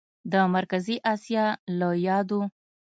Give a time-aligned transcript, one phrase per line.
[0.31, 1.45] د مرکزي اسیا
[1.79, 2.41] له یادو